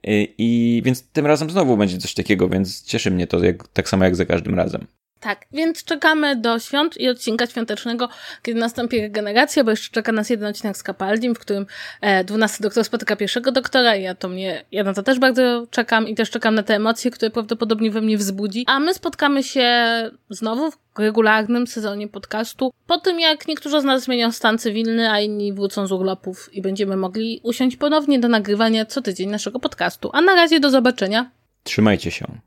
[0.08, 3.90] Y, I więc tym razem znowu będzie coś takiego, więc cieszy mnie to jak, tak
[3.90, 4.88] samo jak za każdym razem.
[5.19, 8.10] Tak, więc czekamy do świąt i odcinka świątecznego,
[8.41, 11.65] kiedy nastąpi regeneracja, bo jeszcze czeka nas jeden odcinek z Capaldim, w którym
[12.01, 15.67] e, 12 doktor spotyka pierwszego doktora i ja to mnie, ja na to też bardzo
[15.71, 18.63] czekam i też czekam na te emocje, które prawdopodobnie we mnie wzbudzi.
[18.67, 19.71] A my spotkamy się
[20.30, 25.19] znowu w regularnym sezonie podcastu, po tym jak niektórzy z nas zmienią stan cywilny, a
[25.19, 30.10] inni wrócą z urlopów i będziemy mogli usiąść ponownie do nagrywania co tydzień naszego podcastu.
[30.13, 31.32] A na razie do zobaczenia.
[31.63, 32.39] Trzymajcie się.